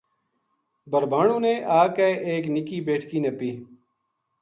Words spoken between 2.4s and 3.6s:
نِکی بیٹکی نَپی